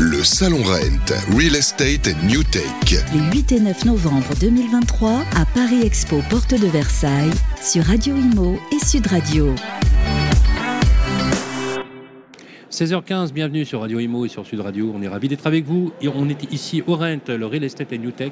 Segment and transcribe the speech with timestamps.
[0.00, 3.02] Le Salon Rent, Real Estate and New Tech.
[3.12, 8.60] Les 8 et 9 novembre 2023 à Paris Expo, porte de Versailles, sur Radio Imo
[8.70, 9.52] et Sud Radio.
[12.70, 14.92] 16h15, bienvenue sur Radio Imo et sur Sud Radio.
[14.94, 15.90] On est ravis d'être avec vous.
[16.00, 18.30] Et on est ici au Rent, le Real Estate and New Tech,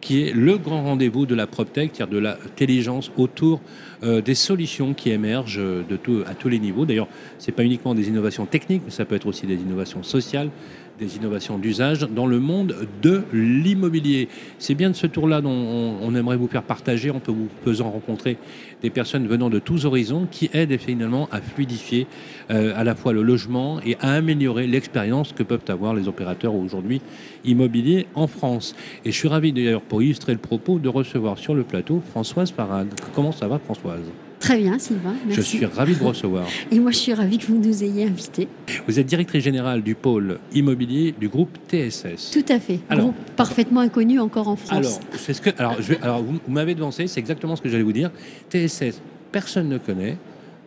[0.00, 3.60] qui est le grand rendez-vous de la PropTech, c'est-à-dire de l'intelligence autour
[4.02, 6.84] euh, des solutions qui émergent de tout, à tous les niveaux.
[6.84, 10.02] D'ailleurs, ce n'est pas uniquement des innovations techniques, mais ça peut être aussi des innovations
[10.02, 10.50] sociales,
[10.98, 14.28] des innovations d'usage dans le monde de l'immobilier.
[14.58, 17.10] C'est bien de ce tour-là dont on, aimerait vous faire partager.
[17.10, 18.38] On peut vous faisant rencontrer
[18.82, 22.06] des personnes venant de tous horizons qui aident finalement à fluidifier
[22.50, 26.54] euh, à la fois le logement et à améliorer l'expérience que peuvent avoir les opérateurs
[26.54, 27.00] aujourd'hui
[27.44, 28.74] immobiliers en France.
[29.04, 32.50] Et je suis ravi d'ailleurs pour illustrer le propos de recevoir sur le plateau Françoise
[32.50, 32.88] Parade.
[33.14, 34.25] Comment ça va Françoise?
[34.40, 35.14] Très bien, Sylvain.
[35.28, 36.46] Je suis ravi de vous recevoir.
[36.70, 38.48] Et moi, je suis ravi que vous nous ayez invités.
[38.86, 42.30] Vous êtes directrice générale du pôle immobilier du groupe TSS.
[42.32, 42.80] Tout à fait.
[42.88, 44.72] Alors, groupe parfaitement inconnu encore en France.
[44.78, 47.82] Alors, c'est ce que, alors, je alors vous, m'avez devancé, c'est exactement ce que j'allais
[47.82, 48.10] vous dire.
[48.50, 49.00] TSS,
[49.32, 50.18] personne ne connaît.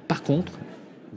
[0.08, 0.54] Par contre,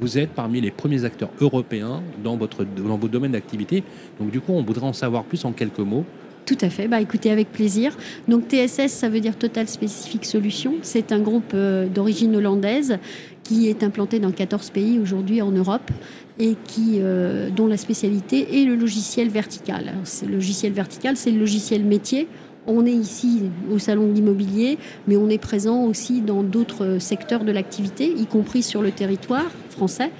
[0.00, 3.82] vous êtes parmi les premiers acteurs européens dans votre, dans votre domaine d'activité.
[4.20, 6.04] Donc, du coup, on voudrait en savoir plus en quelques mots.
[6.52, 7.96] Tout à fait, bah, écoutez avec plaisir.
[8.28, 10.74] Donc TSS, ça veut dire Total Specific Solutions.
[10.82, 12.98] C'est un groupe euh, d'origine hollandaise
[13.42, 15.90] qui est implanté dans 14 pays aujourd'hui en Europe
[16.38, 16.54] et
[16.98, 19.94] euh, dont la spécialité est le logiciel vertical.
[20.28, 22.28] le logiciel vertical, c'est le logiciel métier.
[22.66, 24.76] On est ici au salon de l'immobilier,
[25.08, 29.50] mais on est présent aussi dans d'autres secteurs de l'activité, y compris sur le territoire
[29.70, 30.10] français.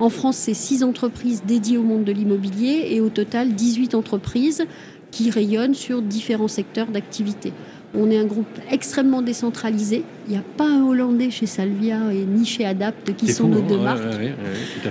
[0.00, 4.64] En France, c'est 6 entreprises dédiées au monde de l'immobilier et au total 18 entreprises
[5.10, 7.52] qui rayonnent sur différents secteurs d'activité.
[7.94, 10.04] On est un groupe extrêmement décentralisé.
[10.26, 13.62] Il n'y a pas un Hollandais chez Salvia et ni chez Adapt qui sont nos
[13.62, 14.02] deux marques.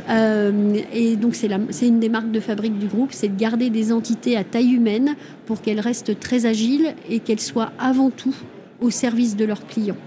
[0.10, 3.92] Euh, et donc c'est une des marques de fabrique du groupe, c'est de garder des
[3.92, 5.16] entités à taille humaine
[5.46, 8.36] pour qu'elles restent très agiles et qu'elles soient avant tout
[8.82, 9.98] au service de leurs clients.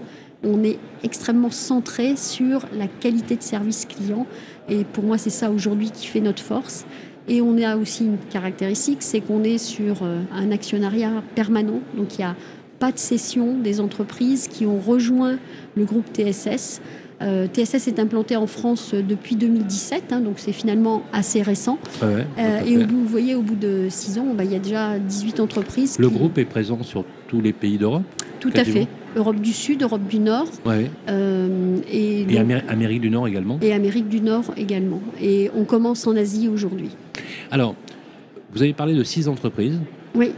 [0.43, 4.25] On est extrêmement centré sur la qualité de service client
[4.67, 6.85] et pour moi c'est ça aujourd'hui qui fait notre force.
[7.27, 11.79] Et on a aussi une caractéristique, c'est qu'on est sur euh, un actionnariat permanent.
[11.95, 12.35] Donc il n'y a
[12.79, 15.37] pas de cession des entreprises qui ont rejoint
[15.75, 16.81] le groupe TSS.
[17.21, 21.77] Euh, TSS est implanté en France depuis 2017, hein, donc c'est finalement assez récent.
[22.01, 22.23] Euh,
[22.65, 24.97] et au bout, vous voyez, au bout de six ans, bah, il y a déjà
[24.97, 25.99] 18 entreprises.
[25.99, 28.03] Le groupe est présent sur tous les pays d'Europe?
[28.39, 28.87] Tout à fait.
[29.15, 30.47] Europe du Sud, Europe du Nord.
[31.91, 33.59] et, et Amérique du Nord également?
[33.61, 35.01] Et Amérique du Nord également.
[35.21, 36.89] Et on commence en Asie aujourd'hui.
[37.51, 37.75] Alors,
[38.53, 39.79] vous avez parlé de six entreprises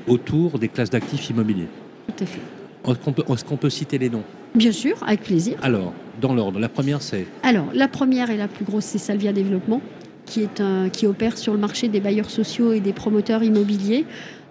[0.07, 1.67] autour des classes d'actifs immobiliers.
[2.07, 2.41] Tout à fait.
[2.85, 4.23] Est-ce qu'on peut, citer les noms?
[4.55, 5.57] Bien sûr, avec plaisir.
[5.61, 9.31] Alors, dans l'ordre, la première c'est Alors, la première et la plus grosse, c'est Salvia
[9.31, 9.81] Développement,
[10.25, 14.05] qui, est un, qui opère sur le marché des bailleurs sociaux et des promoteurs immobiliers.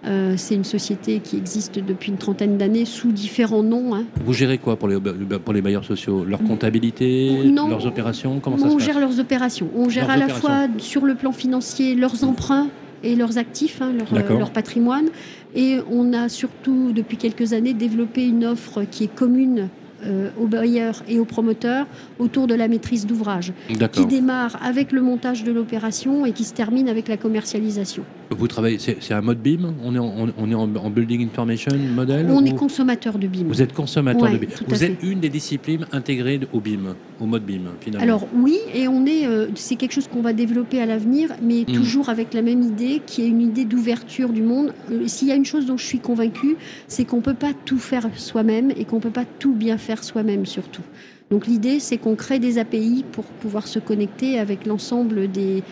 [0.05, 3.95] Euh, c'est une société qui existe depuis une trentaine d'années sous différents noms.
[3.95, 4.03] Hein.
[4.25, 6.25] Vous gérez quoi pour les, pour les bailleurs sociaux?
[6.25, 9.69] Leur comptabilité Leurs opérations Comment ça On se gère leurs opérations.
[9.75, 12.67] On gère à la fois sur le plan financier leurs emprunts
[13.03, 15.07] et leurs actifs, hein, leur, leur, patrimoine.
[15.55, 19.69] Et on a surtout, depuis quelques années, développé une offre qui est commune
[20.05, 21.85] euh, aux bailleurs et aux promoteurs
[22.19, 23.53] autour de la maîtrise d'ouvrage,
[23.91, 28.03] qui démarre avec le montage de l'opération et qui se termine avec la commercialisation.
[28.29, 32.27] Vous travaillez, c'est un mode BIM On est en, on est en, Building Information Model
[32.29, 33.45] On est consommateur de BIM.
[33.47, 34.47] Vous êtes consommateur de BIM.
[34.67, 38.03] Vous êtes une des disciplines intégrées au BIM, au mode BIM, finalement.
[38.03, 41.61] Alors oui, et on est, euh, c'est quelque chose qu'on va développer à l'avenir, mais
[41.61, 41.73] hmm.
[41.73, 44.73] toujours avec la même idée, qui est une idée d'ouverture du monde.
[44.91, 46.55] Euh, s'il y a une chose dont je suis convaincue,
[46.87, 49.77] c'est qu'on ne peut pas tout faire soi-même et qu'on ne peut pas tout bien
[49.77, 50.83] faire soi-même surtout.
[51.31, 55.63] Donc l'idée, c'est qu'on crée des API pour pouvoir se connecter avec l'ensemble des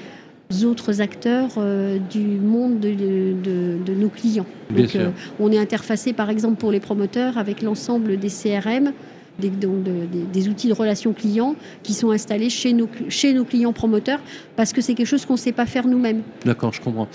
[0.64, 4.46] autres acteurs euh, du monde de, nos clients.
[4.76, 8.94] Donc, euh, on est interfacé par exemple pour les promoteurs avec l'ensemble des CRM,
[9.40, 14.20] des, des, outils de relation client qui sont installés chez nos, chez nos clients promoteurs
[14.56, 16.22] parce que c'est quelque chose qu'on ne sait pas faire nous-mêmes.
[16.46, 17.08] D'accord, je comprends.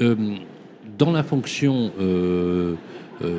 [0.00, 0.14] Euh,
[0.98, 1.92] dans la fonction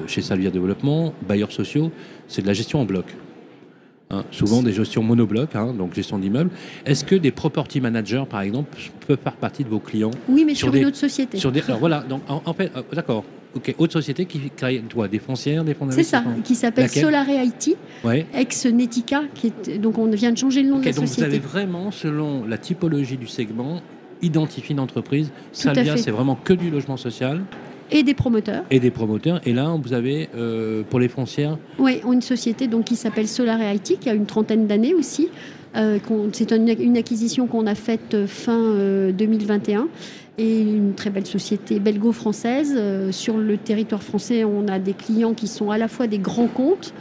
[0.07, 1.91] chez Salvia Développement, bailleurs sociaux,
[2.27, 3.05] c'est de la gestion en bloc.
[4.11, 6.51] Hein, souvent des gestions monoblocs, hein, donc gestion d'immeubles.
[6.85, 10.53] Est-ce que des property managers, par exemple, peuvent faire partie de vos clients Oui, mais
[10.53, 11.39] sur, une autre société.
[11.39, 13.23] Sur des, alors voilà, donc en, fait, euh, d'accord.
[13.55, 17.25] Ok, autre société qui crée toi, des foncières, des fonds C'est ça, qui s'appelle Solare
[17.29, 17.75] IT,
[18.35, 21.21] ex Netica, qui est, donc on vient de changer le nom de la donc société.
[21.21, 23.81] Vous avez vraiment, selon la typologie du segment,
[24.21, 25.31] identifié une entreprise.
[25.51, 27.41] Salvia, c'est vraiment que du logement social.
[27.91, 28.63] Et des promoteurs.
[28.71, 29.39] Et des promoteurs.
[29.45, 33.59] Et là, vous avez, euh, pour les foncières Oui, une société donc, qui s'appelle Solar
[33.73, 35.29] IT, qui a une trentaine d'années aussi,
[35.77, 35.99] Euh,
[36.31, 39.89] c'est un- une acquisition qu'on a faite euh, fin euh, 2021
[40.37, 42.79] et une très belle société belgo-française.
[43.11, 46.47] Sur le territoire français, on a des clients qui sont à la fois des grands
[46.47, 46.93] comptes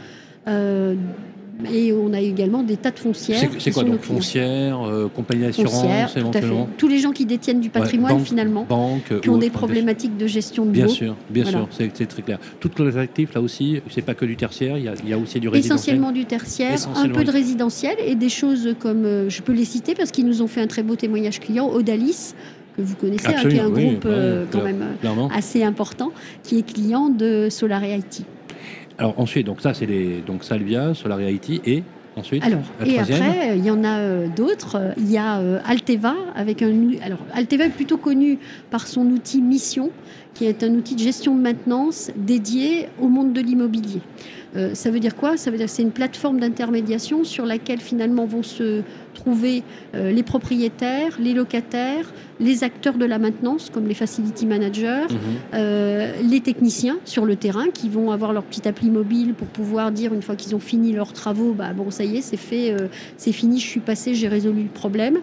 [1.73, 3.49] et on a également des tas de foncières.
[3.59, 4.15] C'est quoi donc clients.
[4.15, 6.19] Foncière, euh, compagnie Foncières, d'assurance tout à fait.
[6.19, 9.49] éventuellement Tous les gens qui détiennent du patrimoine Ouais, banque- finalement, Banque, qui ont des
[9.49, 11.59] problématiques de gestion de Bien sûr, bien Voilà.
[11.59, 12.39] sûr, c'est très clair.
[12.59, 15.13] Toutes les actifs, là aussi, c'est pas que du tertiaire, il y a, il y
[15.13, 15.75] a aussi du résidentiel.
[15.95, 19.65] Essentiellement du tertiaire, un peu de résidentiel et des choses comme, euh, je peux les
[19.65, 22.33] citer parce qu'ils nous ont fait un très beau témoignage client, Odalis,
[22.75, 25.29] que vous connaissez, hein, qui est un oui, groupe euh, quand même euh, Clairement.
[25.33, 26.11] assez important,
[26.43, 28.23] qui est client de Solar IT.
[28.97, 31.83] Alors ensuite, donc ça, c'est les donc Salvia, Solaria IT, et
[32.15, 34.93] ensuite Alors, la et troisième après, euh, il y en a euh, d'autres.
[34.97, 36.71] Il y a euh, Alteva avec un.
[37.03, 38.39] Alors, Alteva est plutôt connu
[38.71, 39.91] par son outil Mission,
[40.33, 44.01] qui est un outil de gestion de maintenance dédié au monde de l'immobilier.
[44.55, 45.37] Euh, ça veut dire quoi?
[45.37, 48.83] Ça veut dire que c'est une plateforme d'intermédiation sur laquelle finalement vont se
[49.15, 49.63] trouver
[49.95, 55.17] euh, les propriétaires, les locataires, les acteurs de la maintenance, comme les facility managers, Mhm.
[55.55, 59.91] euh, les techniciens sur le terrain qui vont avoir leur petite appli mobile pour pouvoir
[59.91, 62.71] dire une fois qu'ils ont fini leurs travaux, bah bon ça y est c'est fait,
[62.71, 65.17] euh, c'est fini, je suis passé, j'ai résolu le problème.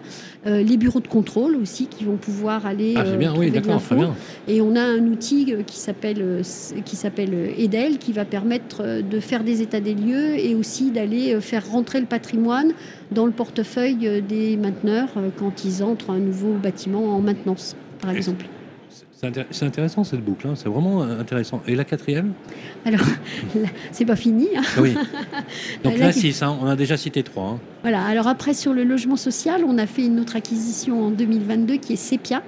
[0.47, 3.95] Euh, les bureaux de contrôle aussi qui vont pouvoir aller Ah, bien, oui, d'accord, très
[3.95, 3.95] l'info.
[3.95, 4.15] bien.
[4.47, 9.19] Et on a un outil qui s'appelle s- qui s'appelle Edel qui va permettre de
[9.19, 12.71] faire des états des lieux et aussi d'aller faire rentrer le patrimoine
[13.11, 17.75] dans le portefeuille euh, des mainteneurs euh, quand ils entrent un nouveau bâtiment en maintenance
[18.01, 18.45] par exemple.
[19.11, 21.61] C'est intér- c'est intéressant cette boucle, hein, c'est vraiment euh, intéressant.
[21.67, 22.33] Et la quatrième?
[22.85, 22.99] Alors
[23.91, 24.47] c'est pas fini.
[24.55, 24.61] hein.
[24.81, 24.93] Oui.
[25.83, 27.43] Donc Là, là, qui- 6, on a déjà cité 3.
[27.43, 27.59] Hein.
[27.83, 31.75] Voilà, alors après sur le logement social, on a fait une autre acquisition en 2022
[31.77, 32.43] qui est Sepia,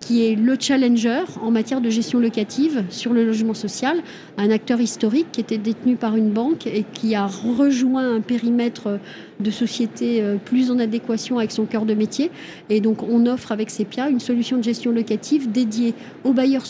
[0.00, 3.98] qui est le challenger en matière de gestion locative sur le logement social,
[4.38, 8.98] un acteur historique qui était détenu par une banque et qui a rejoint un périmètre
[9.40, 12.30] de société euh, plus en adéquation avec son cœur de métier.
[12.70, 15.94] Et donc on offre avec Sepia une solution de gestion locative dédiée
[16.24, 16.64] aux bailleurs,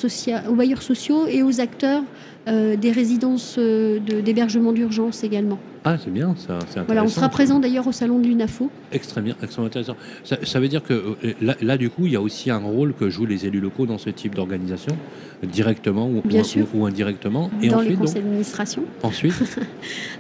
[0.49, 2.03] aux bailleurs sociaux et aux acteurs
[2.51, 5.59] euh, des résidences euh, de- d'hébergement d'urgence également.
[5.83, 6.59] Ah, c'est bien, ça.
[6.85, 8.69] Voilà, on sera présent d'ailleurs au salon de l'UNAFO.
[8.93, 9.97] Extrêmement, extrêmement intéressant.
[10.25, 12.59] Ça, ça veut dire que euh, là, là, du coup, il y a aussi un
[12.59, 14.95] rôle que jouent les élus locaux dans ce type d'organisation,
[15.43, 16.67] directement ou, Bien ou- sûr.
[16.75, 17.51] ou indirectement.
[17.63, 18.83] Et dans ensuite, les conseils d'administration.
[19.03, 19.33] ensuite,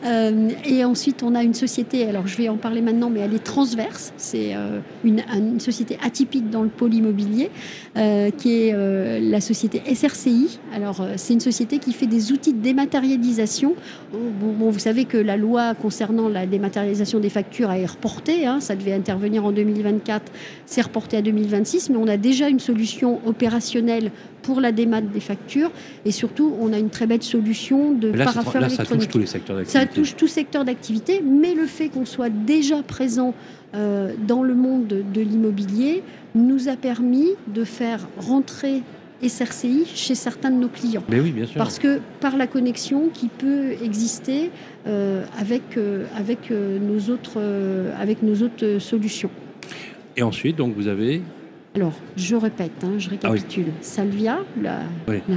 [0.07, 3.35] Euh, et ensuite, on a une société, alors je vais en parler maintenant, mais elle
[3.35, 4.15] est transverse.
[4.17, 7.51] C'est euh, une, une société atypique dans le pôle immobilier,
[7.99, 10.59] euh, qui est la société SRCI.
[10.75, 13.75] Alors, c'est une société qui fait des outils de dématérialisation.
[14.13, 18.47] Bon, bon, vous savez que la loi concernant la dématérialisation des factures est reportée.
[18.47, 20.31] hein, ça devait intervenir en 2024,
[20.67, 24.11] c'est reporté à 2026, mais on a déjà une solution opérationnelle
[24.43, 25.71] pour la démat des factures.
[26.05, 29.19] Et surtout, on a une très belle solution de là, parapheur là, ça touche tous
[29.19, 29.79] les secteurs d'activité.
[29.79, 33.35] Ça touche tout secteur d'activité, mais le fait qu'on soit déjà présent
[33.75, 36.03] euh, dans le monde de, de l'immobilier
[36.35, 38.83] nous a permis de faire rentrer
[39.23, 41.05] SRCI chez certains de nos clients.
[41.09, 41.59] Mais oui, bien sûr.
[41.59, 44.51] Parce que par la connexion qui peut exister
[44.87, 47.41] euh, avec, euh, avec, euh, nos autres,
[47.99, 49.31] avec nos autres solutions.
[50.17, 51.23] Et ensuite, donc, vous avez.
[51.77, 53.67] Alors, je répète, hein, je récapitule.
[53.81, 55.19] Salvia, la, Ah Oui.
[55.29, 55.37] la,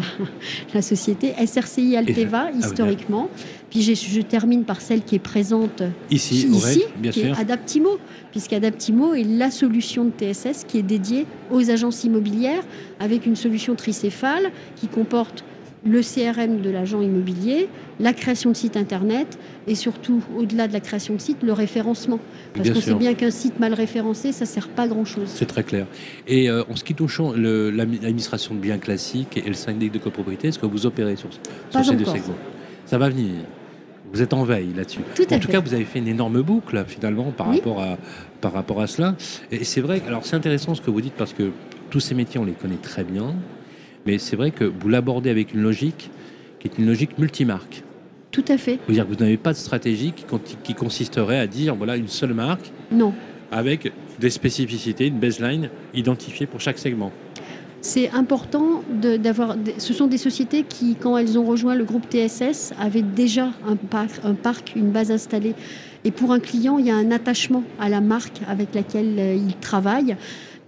[0.73, 3.29] la société, SRCI Alteva, ah oui, historiquement.
[3.69, 6.47] Puis je termine par celle qui est présente Ici,
[6.97, 7.35] bien qui sûr.
[7.37, 7.99] est Adaptimo,
[8.31, 12.63] puisqu'Adaptimo est la solution de TSS qui est dédiée aux agences immobilières
[12.99, 15.43] avec une solution tricéphale qui comporte
[15.85, 17.67] le CRM de l'agent immobilier,
[17.99, 19.37] la création de site internet
[19.67, 22.19] et surtout, au-delà de la création de site, le référencement.
[22.53, 25.27] Parce qu'on sait bien qu'un site mal référencé, ça sert pas à grand-chose.
[25.27, 25.85] C'est très clair.
[26.27, 30.49] Et euh, en ce qui touche l'administration de biens classiques et le syndic de copropriété,
[30.49, 31.29] est-ce que vous opérez sur,
[31.71, 32.35] ces deux segments?
[32.85, 33.31] Ça va venir.
[34.13, 34.99] Vous êtes en veille là-dessus.
[35.15, 35.53] Tout En tout fait.
[35.53, 37.57] cas, vous avez fait une énorme boucle finalement par, Oui.
[37.57, 37.97] rapport, à,
[38.41, 39.15] par rapport à cela.
[39.51, 41.49] Et c'est vrai, alors c'est intéressant ce que vous dites parce que
[41.89, 43.33] tous ces métiers, on les connaît très bien.
[44.05, 46.09] Mais c'est vrai que vous l'abordez avec une logique
[46.59, 47.83] qui est une logique multimarque.
[48.31, 48.79] Tout à fait.
[48.87, 50.13] Vous dire que vous n'avez pas de stratégie
[50.63, 53.13] qui, consisterait à dire voilà une seule marque Non.
[53.51, 57.11] avec des spécificités, une baseline identifiée pour chaque segment.
[57.81, 58.81] C'est important
[59.17, 59.57] d'avoir.
[59.77, 63.75] Ce sont des sociétés qui, quand elles ont rejoint le groupe TSS, avaient déjà un
[63.75, 65.53] parc, un parc, une base installée.
[66.05, 69.35] Et pour un client, il y a un attachement à la marque avec laquelle euh,
[69.35, 70.15] il travaille.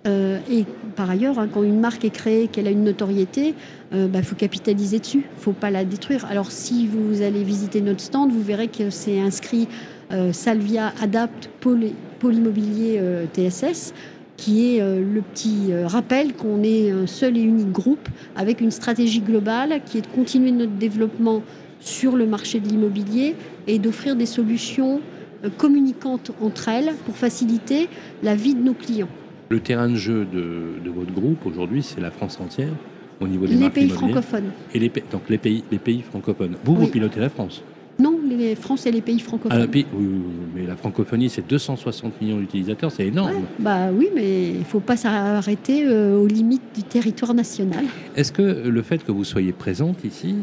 [0.05, 3.53] Euh, et par ailleurs, hein, quand une marque est créée, qu'elle a une notoriété,
[3.93, 5.25] il faut capitaliser dessus.
[5.31, 6.25] Il ne faut pas la détruire.
[6.29, 9.67] Alors si vous allez visiter notre stand, vous verrez que c'est inscrit
[10.12, 11.85] euh, Salvia Adapt Pôle,
[12.19, 13.93] Pôle Immobilier euh, TSS
[14.38, 18.62] qui est euh, le petit euh, rappel qu'on est un seul et unique groupe avec
[18.62, 21.41] une stratégie globale qui est de continuer notre développement
[21.79, 23.35] sur le marché de l'immobilier
[23.67, 25.01] et d'offrir des solutions
[25.43, 27.88] euh, communiquantes entre elles pour faciliter
[28.24, 29.09] la vie de nos clients.
[29.50, 32.74] Le terrain de jeu de, de votre groupe aujourd'hui, c'est la France entière
[33.22, 34.52] au niveau des Les marques pays francophones.
[34.74, 36.56] Et les, donc les pays, les pays francophones.
[36.64, 37.64] Vous, vous pilotez la France.
[37.98, 39.68] Non, les France et les pays Ah, francophones.
[39.68, 43.32] pays- oui, oui, oui, mais la francophonie, c'est 260 millions d'utilisateurs, c'est énorme.
[43.32, 47.86] Ouais, bah oui, mais il ne faut pas s'arrêter euh, aux limites du territoire national.
[48.18, 50.36] Est-ce que le fait que vous soyez présente ici,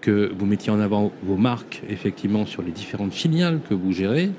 [0.00, 4.30] que vous mettiez en avant vos marques effectivement sur les différentes filiales que vous gérez,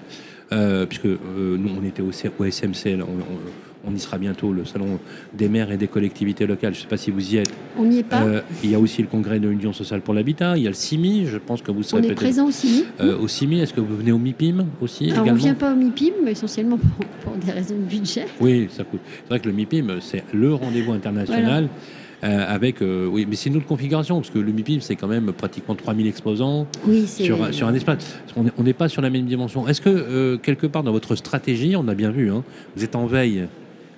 [0.54, 1.18] euh, puisque euh,
[1.58, 5.00] nous on était au, au SMC, là, on, on- on y sera bientôt, le salon
[5.34, 7.54] des maires et des collectivités locales, je ne sais pas si vous y êtes.
[7.78, 8.24] On n'y est pas.
[8.24, 10.70] Euh, il y a aussi le congrès de l'Union sociale pour l'habitat, il y a
[10.70, 12.86] le CIMI, je pense que vous on serez est peut-être présent aussi.
[13.02, 13.60] euh, au CIMI.
[13.60, 16.32] Est-ce que vous venez au MIPIM aussi Alors, on ne vient pas au MIPIM, mais
[16.32, 18.26] essentiellement pour, pour des raisons de budget.
[18.40, 19.02] Oui, ça coûte.
[19.06, 21.68] C'est vrai que le MIPIM, c'est le rendez-vous international.
[22.24, 25.10] euh, avec, euh, oui, mais c'est une autre configuration, parce que le MIPIM, c'est quand
[25.10, 28.18] même pratiquement 3000 exposants Oui, sur, sur un espace.
[28.38, 29.68] On est- On n'est pas sur la même dimension.
[29.68, 32.44] Est-ce que, euh, quelque part, dans votre stratégie, on a bien vu, hein,
[32.78, 33.48] vous êtes en veille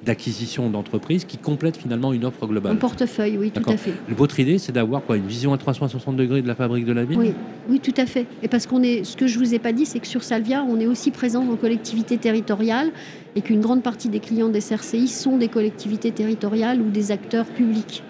[0.04, 3.92] d'acquisition d'entreprises qui complètent finalement une offre un globale portefeuille, oui, tout à fait.
[4.10, 7.06] Votre idée, c'est d'avoir quoi Une vision à 360 degrés de la fabrique de la
[7.06, 7.18] ville?
[7.18, 7.32] Oui,
[7.70, 8.26] oui, tout à fait.
[8.44, 10.64] Et parce qu'on est, ce que je vous ai pas dit, c'est que sur Salvia,
[10.68, 12.92] on est aussi présent en collectivité territoriale
[13.36, 17.46] et qu'une grande partie des clients des CRCI sont des collectivités territoriales ou des acteurs
[17.46, 18.04] publics.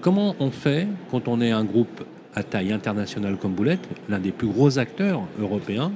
[0.00, 2.04] Comment on fait quand on est un groupe
[2.34, 5.90] à taille internationale comme Boulette, l'un des plus gros acteurs européens,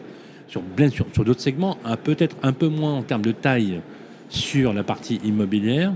[0.48, 3.80] sur, bien sûr, sur d'autres segments, un- peut-être un peu moins en termes de taille
[4.30, 5.92] sur la partie immobilière.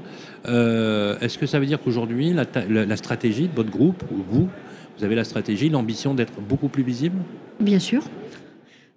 [0.46, 4.02] Euh, Est-ce que ça veut dire qu'aujourd'hui, la, ta- la- la stratégie de votre groupe,
[4.12, 4.48] ou vous,
[4.98, 7.16] vous avez la stratégie, l'ambition d'être beaucoup plus visible?
[7.60, 8.02] Bien sûr.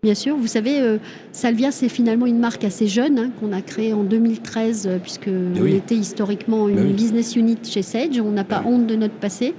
[0.03, 0.97] Bien sûr, vous savez, euh,
[1.31, 5.27] Salvia, c'est finalement une marque assez jeune hein, qu'on a créée en 2013, euh, puisque
[5.29, 5.73] on oui.
[5.73, 6.93] était historiquement une Bah oui.
[6.93, 8.19] business unit chez Sage.
[8.19, 8.73] On n'a pas oui.
[8.73, 9.55] honte de notre passé,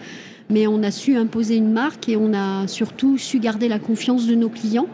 [0.49, 4.27] mais on a su imposer une marque et on a surtout su garder la confiance
[4.29, 4.87] de nos clients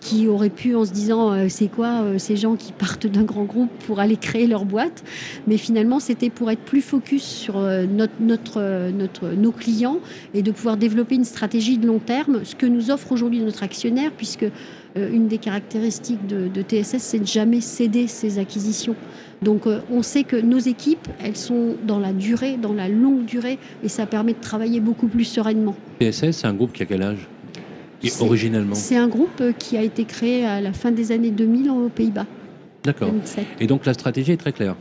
[0.00, 3.24] qui auraient pu, en se disant, euh, c'est quoi euh, ces gens qui partent d'un
[3.24, 5.04] grand groupe pour aller créer leur boîte
[5.46, 9.98] Mais finalement, c'était pour être plus focus sur euh, nos clients
[10.34, 13.62] et de pouvoir développer une stratégie de long terme, ce que nous offre aujourd'hui notre
[13.62, 14.46] actionnaire, puisque
[14.96, 18.96] une des caractéristiques de, TSS, c'est de jamais céder ses acquisitions.
[19.42, 23.58] Donc on sait que nos équipes, elles sont dans la durée, dans la longue durée,
[23.84, 25.76] et ça permet de travailler beaucoup plus sereinement.
[26.00, 27.28] PSS, c'est un groupe qui a quel âge?
[28.02, 28.08] Et
[28.74, 32.26] C'est- un groupe qui a été créé à la fin des années 2000 aux Pays-Bas.
[32.84, 33.08] D'accord.
[33.10, 33.44] 2007.
[33.60, 34.76] Et donc la stratégie est très claire.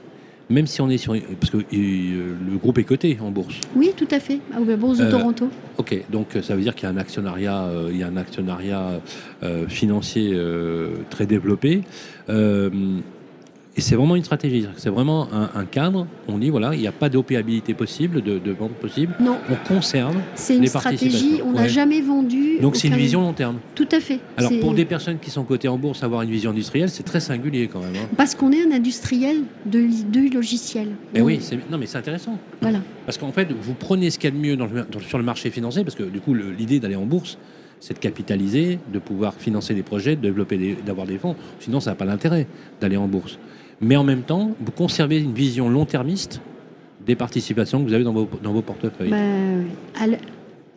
[0.50, 1.14] Même si on est sur...
[1.42, 3.60] Parce que euh, le groupe est coté en bourse.
[3.76, 5.50] Oui, tout à fait, à la Bourse de Euh, Toronto.
[5.78, 8.16] Ok, donc ça veut dire qu'il y a un actionnariat, euh, il y a un
[8.16, 9.02] actionnariat
[9.44, 10.40] euh, financier
[11.10, 11.82] très développé.
[13.78, 16.08] Et c'est vraiment une stratégie, c'est vraiment un, un cadre.
[16.28, 19.14] On dit voilà, il n'y a pas d'opéabilité possible, de, de vente possible.
[19.20, 20.16] Non, On conserve.
[20.34, 21.70] c'est une les stratégie, on n'a ouais.
[21.70, 22.58] jamais vendu.
[22.60, 23.58] Donc c'est une vision long terme.
[23.76, 24.20] Tout à fait.
[24.36, 27.20] Alors pour des personnes qui sont cotées en bourse, avoir une vision industrielle, c'est très
[27.20, 27.96] singulier quand même.
[27.96, 28.08] hein.
[28.18, 29.86] Parce qu'on est un industriel de,
[30.34, 30.90] logiciels.
[31.14, 32.40] Eh Donc, oui, c'est- non mais c'est intéressant.
[32.62, 32.80] Voilà.
[33.06, 35.20] Parce qu'en fait, vous prenez ce qu'il y a de mieux dans le- dans- sur
[35.20, 37.38] le marché financier, parce que du coup, l'idée d'aller en bourse,
[37.80, 41.36] c'est de capitaliser, de pouvoir financer des projets, de développer, des- d'avoir des fonds.
[41.60, 42.48] Sinon, ça n'a pas d'intérêt
[42.82, 43.38] d'aller en bourse.
[43.82, 46.42] Mais en même temps, vous conservez une vision long-termiste
[47.06, 49.14] des participations que vous avez dans vos, dans vos portefeuilles.
[50.00, 50.18] Al-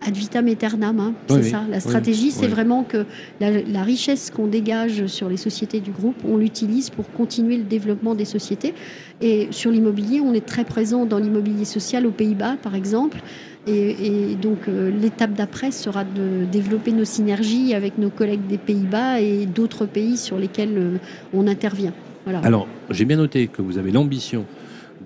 [0.02, 1.62] ad vitam aeternam, hein, c'est Oui, ça.
[1.68, 3.04] La Oui, stratégie, c'est vraiment que
[3.40, 7.64] la, la richesse qu'on dégage sur les sociétés du groupe, on l'utilise pour continuer le
[7.64, 8.74] développement des sociétés.
[9.20, 13.18] Et sur l'immobilier, on est très présent dans l'immobilier social aux Pays-Bas, par exemple.
[13.66, 18.56] Et, et donc, euh, l'étape d'après sera de développer nos synergies avec nos collègues des
[18.58, 20.96] Pays-Bas et d'autres pays sur lesquels euh,
[21.34, 21.92] on intervient.
[22.24, 22.40] Voilà.
[22.40, 24.44] Alors, j'ai bien noté que vous avez l'ambition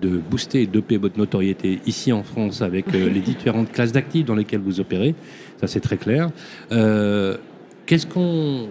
[0.01, 4.25] de booster et doper votre notoriété ici en France avec euh, les différentes classes d'actifs
[4.25, 5.15] dans lesquelles vous opérez.
[5.59, 6.29] Ça, c'est très clair.
[6.71, 7.37] Euh,
[7.85, 8.67] Qu'est-ce qu'on.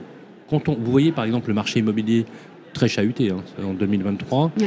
[0.51, 2.27] Quand on, vous voyez par exemple le marché immobilier
[2.75, 4.67] très chahuté hein, en 2023, Ouais.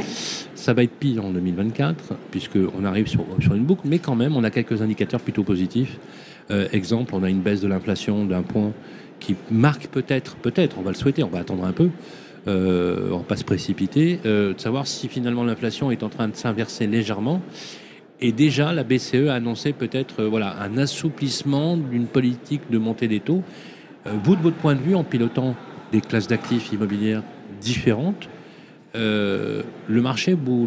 [0.54, 4.34] ça va être pire en 2024 puisqu'on arrive sur, sur une boucle, mais quand même
[4.34, 5.98] on a quelques indicateurs plutôt positifs.
[6.50, 8.72] Euh, exemple, on a une baisse de l'inflation d'un point
[9.20, 11.90] qui marque peut-être, peut-être, on va le souhaiter, on va attendre un peu,
[12.46, 16.28] euh, on va pas se précipiter, euh, de savoir si finalement l'inflation est en train
[16.28, 17.42] de s'inverser légèrement.
[18.20, 23.06] Et déjà, la BCE a annoncé peut-être euh, voilà, un assouplissement d'une politique de montée
[23.06, 23.42] des taux.
[24.06, 25.54] Euh, vous, de votre point de vue, en pilotant
[25.92, 27.22] des classes d'actifs immobilières
[27.60, 28.28] différentes,
[28.96, 30.66] euh, le marché, vous,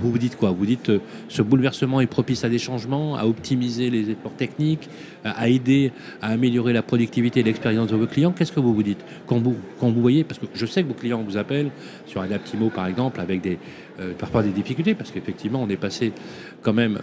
[0.00, 0.50] vous, dites quoi?
[0.50, 4.88] Vous dites euh, ce bouleversement est propice à des changements, à optimiser les efforts techniques,
[5.24, 8.32] à, aider à améliorer la productivité et l'expérience de vos clients.
[8.32, 9.04] Qu'est-ce que vous vous dites?
[9.28, 9.54] Quand vous,
[10.00, 11.70] voyez Parce que je sais que vos clients vous appellent
[12.06, 13.58] sur Adaptimo par exemple avec des,
[14.00, 16.12] euh, parfois des difficultés parce qu'effectivement on est passé
[16.62, 16.98] quand même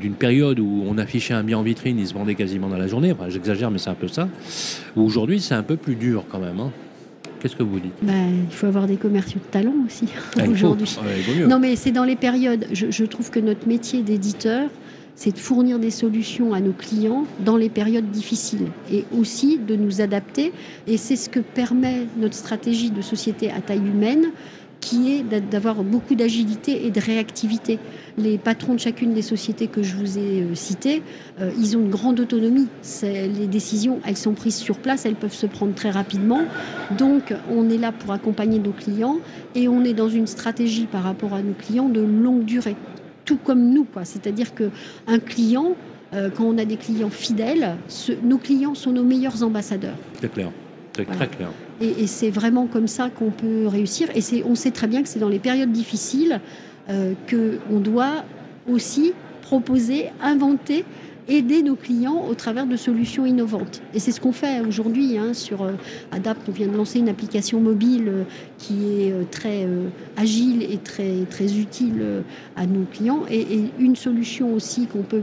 [0.00, 2.86] d'une période où on affichait un bien en vitrine, il se vendait quasiment dans la
[2.86, 3.14] journée.
[3.28, 4.28] J'exagère, mais c'est un peu ça.
[4.96, 6.60] Aujourd'hui, c'est un peu plus dur quand même.
[6.60, 6.70] hein.
[7.42, 7.92] Qu'est-ce que vous dites?
[8.02, 10.04] Ben, il faut avoir des commerciaux de talent aussi
[10.38, 10.86] Ah, aujourd'hui.
[11.04, 11.46] Ouais, mieux.
[11.48, 12.66] Non, mais c'est dans les périodes.
[12.72, 14.70] Je, je trouve que notre métier d'éditeur,
[15.16, 19.74] c'est de fournir des solutions à nos clients dans les périodes difficiles et aussi de
[19.74, 20.52] nous adapter.
[20.86, 24.26] Et c'est ce que permet notre stratégie de société à taille humaine
[24.82, 27.78] qui est d'a- d'avoir beaucoup d'agilité et de réactivité.
[28.18, 31.02] Les patrons de chacune des sociétés que je vous ai euh, citées,
[31.40, 32.66] euh, ils ont une grande autonomie.
[33.02, 36.40] Les décisions, elles sont prises sur place, elles peuvent se prendre très rapidement.
[36.98, 39.18] Donc, on est là pour accompagner nos clients
[39.54, 42.76] et on est dans une stratégie par rapport à nos clients de longue durée,
[43.24, 43.84] tout comme nous.
[43.84, 44.04] quoi.
[44.04, 44.70] C'est-à-dire que
[45.06, 45.74] un client,
[46.12, 49.96] euh, quand on a des clients fidèles, ce- nos clients sont nos meilleurs ambassadeurs.
[50.20, 50.50] C'est clair.
[50.94, 51.26] C'est Voilà.
[51.26, 51.48] très clair.
[51.82, 54.08] Et, c'est vraiment comme ça qu'on peut réussir.
[54.14, 56.40] Et on sait très bien que c'est dans les périodes difficiles
[56.88, 58.24] euh, qu'on doit
[58.68, 60.84] aussi proposer, inventer,
[61.26, 63.82] aider nos clients au travers de solutions innovantes.
[63.94, 65.72] Et c'est ce qu'on fait aujourd'hui hein, sur euh,
[66.12, 66.48] Adapt.
[66.48, 68.22] On vient de lancer une application mobile euh,
[68.58, 69.66] qui est très
[70.16, 72.22] agile et très, utile
[72.54, 73.22] à nos clients.
[73.28, 73.44] Et
[73.80, 75.22] une solution aussi qu'on peut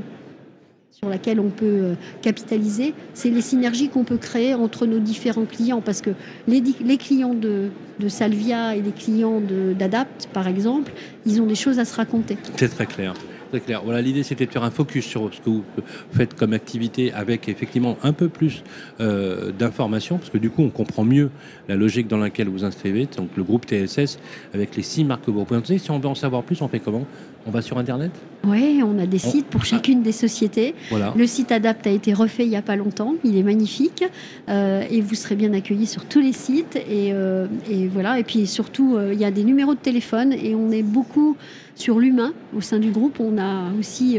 [1.00, 5.46] sur laquelle on peut euh, capitaliser, c'est les synergies qu'on peut créer entre nos différents
[5.46, 5.79] clients.
[5.79, 6.10] Parce que
[6.46, 6.62] les,
[6.98, 7.70] clients de,
[8.10, 9.41] Salvia et les clients
[9.77, 10.91] d'Adapt, par exemple,
[11.25, 12.38] ils ont des choses à se raconter.
[12.58, 13.13] C'est très clair.
[13.50, 13.82] Très clair.
[13.84, 15.63] Voilà, l'idée c'était de faire un focus sur ce que vous
[16.12, 18.63] faites comme activité avec effectivement un peu plus
[19.00, 21.32] euh, d'informations, parce que du coup on comprend mieux
[21.68, 24.20] la logique dans laquelle vous inscrivez, donc le groupe TSS
[24.53, 25.79] avec les six marques que vous représentez.
[25.79, 27.08] Si on veut en savoir plus, on fait comment?
[27.48, 28.12] On va sur Internet?
[28.48, 30.74] Oui, on a des sites pour chacune des sociétés.
[30.89, 31.13] Voilà.
[31.15, 33.15] Le site Adapt a été refait il n'y a pas longtemps.
[33.25, 34.03] Il est magnifique.
[34.48, 36.77] Euh, et vous serez bien accueillis sur tous les sites.
[36.77, 38.17] Et, euh, et voilà.
[38.17, 40.31] Et puis surtout, euh, il y a des numéros de téléphone.
[40.34, 41.36] Et on est beaucoup
[41.75, 43.19] sur l'humain au sein du groupe.
[43.19, 44.17] On a aussi.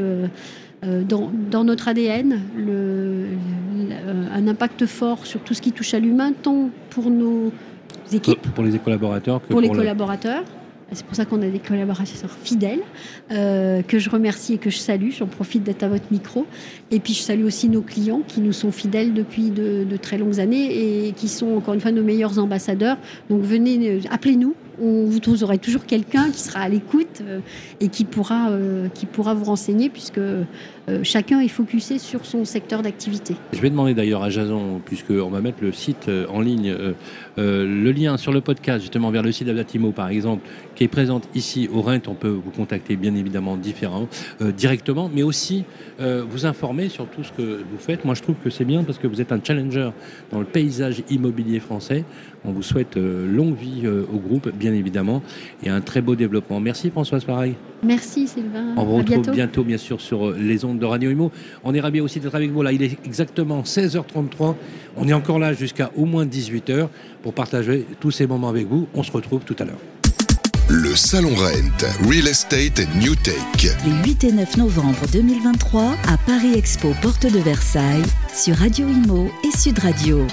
[0.82, 5.98] dans, dans notre ADN, le- le- un impact fort sur tout ce qui touche à
[5.98, 7.52] l'humain, tant pour nos
[8.12, 10.42] équipes Pour les collaborateurs que pour les le- collaborateurs.
[10.92, 12.80] C'est pour ça qu'on a des collaborateurs fidèles,
[13.30, 15.11] euh, que je remercie et que je salue.
[15.11, 16.47] J'en profite d'être à votre micro.
[16.90, 20.18] Et puis je salue aussi nos clients qui nous sont fidèles depuis de, de très
[20.18, 22.96] longues années et qui sont encore une fois nos meilleurs ambassadeurs.
[23.29, 24.55] Donc venez, euh, appelez-nous.
[24.83, 27.40] On, vous, vous aurez toujours quelqu'un qui sera à l'écoute euh,
[27.81, 30.20] et qui pourra, euh, qui pourra vous renseigner puisque
[31.03, 33.37] chacun est focusé sur son secteur d'activité.
[33.53, 36.92] Je vais demander d'ailleurs à Jason, puisqu'on va mettre le site euh, en ligne, euh,
[37.38, 40.88] euh, le lien sur le podcast, justement vers le site d'Adatimo par exemple, qui est
[40.88, 41.98] présente ici au Rent.
[42.09, 44.09] On peut vous contacter bien évidemment différent,
[44.40, 45.64] euh, directement, mais aussi
[46.00, 48.05] euh, vous informer sur tout ce que vous faites.
[48.05, 49.90] Moi je trouve que c'est bien parce que vous êtes un challenger
[50.31, 52.05] dans le paysage immobilier français.
[52.44, 55.22] On vous souhaite euh, longue vie euh, au groupe, bien évidemment,
[55.62, 56.59] et un très beau développement.
[56.59, 57.55] Merci Françoise Pareil.
[57.83, 58.74] Merci Sylvain.
[58.76, 59.33] On vous retrouve bientôt.
[59.33, 59.64] bientôt.
[59.64, 61.31] bien sûr, sur euh, les ondes de Radio Imo.
[61.62, 62.62] On est ravis aussi d'être avec vous.
[62.62, 64.57] Là, il est exactement 16h33.
[64.97, 66.88] On est encore là jusqu'à au moins 18h
[67.23, 68.88] pour partager tous ces moments avec vous.
[68.95, 69.79] On se retrouve tout à l'heure.
[70.69, 73.35] Le Salon Rent, Real Estate and New Tech.
[73.85, 79.29] Les 8 et 9 novembre 2023 à Paris Expo Porte de Versailles sur Radio Imo
[79.45, 80.25] et Sud Radio.